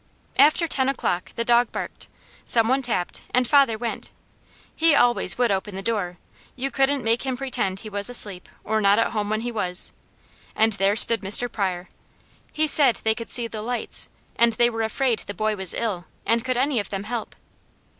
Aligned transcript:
After 0.39 0.67
ten 0.67 0.89
o'clock 0.89 1.31
the 1.35 1.45
dog 1.45 1.71
barked, 1.71 2.07
some 2.43 2.67
one 2.67 2.81
tapped, 2.81 3.21
and 3.35 3.47
father 3.47 3.77
went; 3.77 4.09
he 4.75 4.95
always 4.95 5.37
would 5.37 5.51
open 5.51 5.75
the 5.75 5.83
door; 5.83 6.17
you 6.55 6.71
couldn't 6.71 7.03
make 7.03 7.21
him 7.23 7.37
pretend 7.37 7.81
he 7.81 7.87
was 7.89 8.09
asleep, 8.09 8.49
or 8.63 8.81
not 8.81 8.97
at 8.97 9.11
home 9.11 9.29
when 9.29 9.41
he 9.41 9.51
was, 9.51 9.91
and 10.55 10.73
there 10.73 10.95
stood 10.95 11.21
Mr. 11.21 11.51
Pryor. 11.51 11.87
He 12.51 12.65
said 12.65 12.95
they 13.03 13.13
could 13.13 13.29
see 13.29 13.45
the 13.45 13.61
lights 13.61 14.09
and 14.37 14.53
they 14.53 14.71
were 14.71 14.81
afraid 14.81 15.19
the 15.19 15.35
boy 15.35 15.55
was 15.55 15.75
ill, 15.75 16.05
and 16.25 16.43
could 16.43 16.57
any 16.57 16.79
of 16.79 16.89
them 16.89 17.03
help. 17.03 17.35